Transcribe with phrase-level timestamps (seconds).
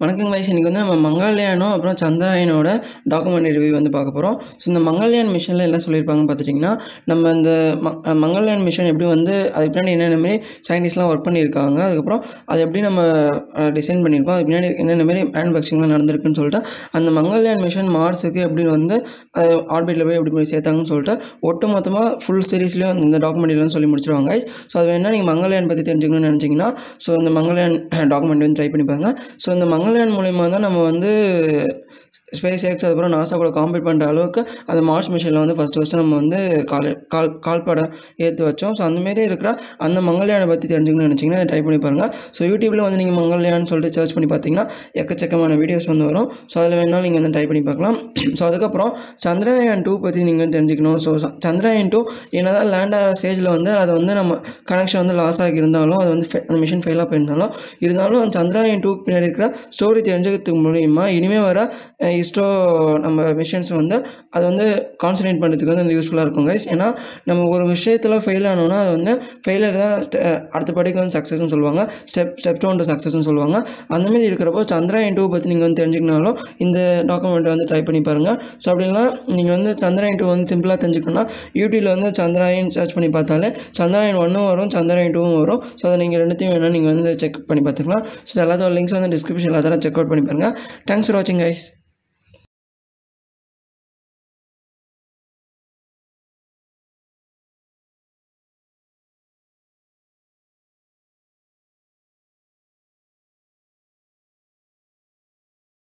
[0.00, 2.68] வணக்கம் வயசு இன்றைக்கி வந்து நம்ம மங்கள்யானும் அப்புறம் சந்திராயனோட
[3.12, 6.70] டாக்குமெண்ட் ரிவ்யூ வந்து பார்க்க போகிறோம் ஸோ இந்த மங்கள்யான் மிஷனில் என்ன சொல்லியிருப்பாங்கன்னு பார்த்துட்டிங்கன்னா
[7.04, 7.90] நம்ம இந்த ம
[8.20, 10.36] மங்கள்யான் மிஷன் எப்படி வந்து அது பின்னாடி என்னென்ன மாரி
[10.68, 13.00] சயின்டிஸ்ட்லாம் ஒர்க் பண்ணியிருக்காங்க அதுக்கப்புறம் அது எப்படி நம்ம
[13.72, 16.60] டிசைன் பண்ணியிருக்கோம் அது பின்னாடி என்னென்ன மாரி மேனுஃபேக்சரிங்லாம் நடந்திருக்குன்னு சொல்லிட்டு
[16.92, 18.98] அந்த மங்கள்யான் மிஷன் மார்ஸுக்கு எப்படி வந்து
[19.72, 24.30] ஆர்பிட்டில் போய் எப்படி போய் சேர்த்தாங்கன்னு சொல்லிட்டு ஒட்டு மொத்தமாக ஃபுல் சீரீஸ்லேயும் இந்த டாக்குமெண்ட்லாம் சொல்லி முடிச்சிருவாங்க
[24.70, 26.70] ஸோ அது வேணால் நீங்கள் மங்கள்யான் பற்றி தெரிஞ்சுக்கணும்னு நினச்சிங்கன்னா
[27.06, 27.76] ஸோ இந்த மங்கள்யான்
[28.08, 31.12] டாக்குமெண்ட் வந்து ட்ரை பண்ணி பாருங்கள் ஸோ இந்த மங்க மங்கள்யான் மூலிமா தான் நம்ம வந்து
[32.36, 34.40] ஸ்பேஸ் எக்ஸ் அதுக்கப்புறம் நாசா கூட காம்பீட் பண்ணுற அளவுக்கு
[34.70, 36.38] அந்த மார்ஸ் மிஷனில் வந்து ஃபஸ்ட்டு ஃபஸ்ட்டு நம்ம வந்து
[36.72, 37.88] கால் கால் கால்படம்
[38.24, 38.74] ஏற்று வச்சோம்.
[38.78, 39.50] ஸோ அந்தமாரி இருக்கிற
[39.86, 44.14] அந்த மங்கள்யானை பற்றி தெரிஞ்சுக்கணும்னு நினச்சிங்கன்னா ட்ரை பண்ணி பாருங்கள் ஸோ யூடியூப்பில் வந்து நீங்கள் மங்கள்யான்னு சொல்லிட்டு சர்ச்
[44.16, 44.64] பண்ணி பார்த்தீங்கன்னா
[45.02, 46.28] எக்கச்சக்கமான வீடியோஸ் வந்து வரும்.
[46.52, 47.96] ஸோ அதில் வேணாலும் நீங்கள் வந்து ட்ரை பண்ணி பார்க்கலாம்
[48.40, 48.92] ஸோ அதுக்கப்புறம்
[49.24, 50.98] சந்திரயான் டூ பற்றி நீங்கள் தெரிஞ்சுக்கணும்.
[51.06, 51.12] ஸோ
[51.46, 52.02] சந்திரயான் டூ
[52.40, 54.38] என்ன தான் லேண்ட் ஆகிற ஸ்டேஜில் வந்து அது வந்து நம்ம
[54.72, 57.52] கனெக்ஷன் வந்து லாஸ் ஆகி இருந்தாலும் அது வந்து அந்த மிஷின் ஃபெயிலாக போயிருந்தாலும்
[57.86, 61.58] இருந்தாலும் சந்திரயான் டூ பின்னாடி இருக்கிற ஸ்டோரி தெரிஞ்சுக்கிறதுக்கு மூலிமா இனிமேல் வர
[62.20, 62.46] இஸ்ரோ
[63.02, 63.96] நம்ம மிஷின்ஸ் வந்து
[64.36, 64.64] அதை வந்து
[65.02, 66.86] கான்சன்ட்ரேட் பண்ணுறதுக்கு வந்து யூஸ்ஃபுல்லாக இருக்கும் கைஸ் ஏன்னா
[67.28, 69.12] நம்ம ஒரு விஷயத்தில் ஃபெயில் ஆனோன்னா அது வந்து
[69.44, 69.94] ஃபெயிலியர் தான்
[70.54, 71.82] அடுத்த படிக்கு வந்து சக்ஸஸ்னு சொல்லுவாங்க.
[72.10, 73.56] ஸ்டெப் ஸ்டெப் டவுன் டு சக்ஸஸ்னு சொல்லுவாங்க.
[73.96, 76.36] அந்தமாரி இருக்கிறப்போ சந்திராயன் டூ பற்றி நீங்கள் வந்து தெரிஞ்சுக்கனாலும்
[76.66, 76.78] இந்த
[77.10, 79.04] டாக்குமெண்ட்டை வந்து ட்ரை பண்ணி பாருங்கள் ஸோ அப்படின்னா
[79.36, 81.24] நீங்கள் வந்து சந்திராயன் டூ வந்து சிம்பிளாக தெரிஞ்சுக்கணும்னா
[81.60, 85.62] யூடியூப்பில் வந்து சந்திராயன் சர்ச் பண்ணி பார்த்தாலே சந்திராயன் ஒன்றும் வரும் சந்திராயன் டூவும் வரும்.
[85.80, 88.04] ஸோ அதை நீங்கள் ரெண்டுத்தையும் வேணால் நீங்கள் வந்து செக் பண்ணி பார்த்துக்கலாம்.
[88.28, 90.54] ஸோ எல்லாத்தோட லிங்க்ஸ் வந்து டிஸ்கிரிப்ஷனில் அதெல்லாம் செக் அவுட் பண்ணி பாருங்கள்
[90.90, 91.66] தேங்க்ஸ் ஃபார் வாட்சிங் கைஸ்